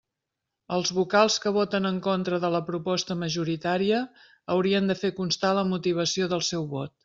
[0.77, 4.03] Els vocals que voten en contra de la proposta majoritària
[4.55, 6.97] haurien de fer constar la motivació del seu vot.